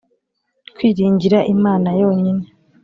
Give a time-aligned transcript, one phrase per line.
[0.75, 2.45] Kwiringira Imana yonyine